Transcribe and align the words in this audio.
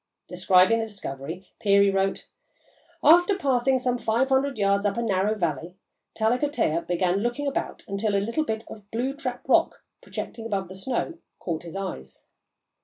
Describing 0.27 0.79
the 0.79 0.85
discovery, 0.85 1.45
Peary 1.59 1.91
wrote: 1.91 2.25
"After 3.03 3.37
passing 3.37 3.77
some 3.77 3.99
five 3.99 4.29
hundred 4.29 4.57
yards 4.57 4.83
up 4.83 4.97
a 4.97 5.01
narrow 5.03 5.35
valley, 5.35 5.77
Tallakotteah 6.15 6.87
began 6.87 7.19
looking 7.19 7.45
about 7.45 7.83
until 7.87 8.15
a 8.15 8.43
bit 8.43 8.65
of 8.67 8.89
blue 8.89 9.13
trap 9.13 9.47
rock, 9.47 9.83
projecting 10.01 10.47
above 10.47 10.69
the 10.69 10.73
snow, 10.73 11.19
caught 11.37 11.61
his 11.61 11.75
eyes. 11.75 12.25